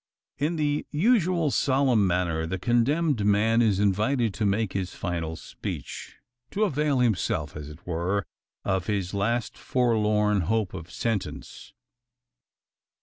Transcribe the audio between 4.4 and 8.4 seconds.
make his final speech; to avail himself, as it were,